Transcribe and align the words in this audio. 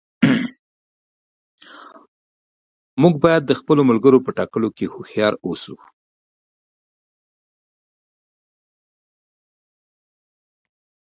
موږ 3.01 3.13
باید 3.23 3.43
د 3.45 3.51
خپلو 3.59 3.81
ملګرو 3.89 4.23
په 4.25 4.31
ټاکلو 4.37 4.69
کې 4.77 4.85
هوښیار 4.93 5.33
اوسو. 5.45 5.75